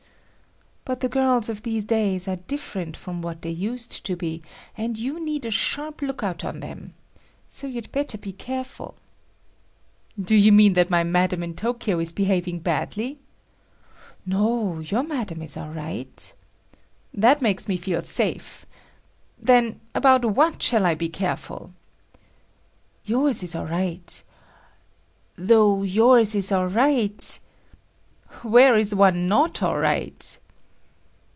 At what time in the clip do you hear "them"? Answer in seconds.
6.59-6.95